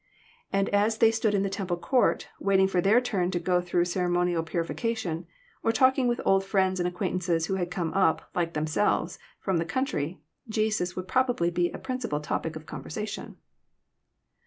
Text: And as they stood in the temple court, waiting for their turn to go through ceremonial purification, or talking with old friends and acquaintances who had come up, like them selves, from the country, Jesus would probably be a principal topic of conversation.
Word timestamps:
And 0.51 0.67
as 0.69 0.97
they 0.97 1.11
stood 1.11 1.35
in 1.35 1.43
the 1.43 1.47
temple 1.51 1.77
court, 1.77 2.27
waiting 2.39 2.67
for 2.67 2.81
their 2.81 2.99
turn 2.99 3.29
to 3.29 3.39
go 3.39 3.61
through 3.61 3.85
ceremonial 3.85 4.41
purification, 4.41 5.27
or 5.61 5.71
talking 5.71 6.07
with 6.07 6.19
old 6.25 6.43
friends 6.43 6.79
and 6.79 6.87
acquaintances 6.89 7.45
who 7.45 7.53
had 7.57 7.69
come 7.69 7.93
up, 7.93 8.27
like 8.33 8.53
them 8.53 8.65
selves, 8.65 9.19
from 9.39 9.57
the 9.57 9.63
country, 9.63 10.19
Jesus 10.49 10.95
would 10.95 11.07
probably 11.07 11.51
be 11.51 11.69
a 11.69 11.77
principal 11.77 12.19
topic 12.19 12.55
of 12.55 12.65
conversation. 12.65 13.37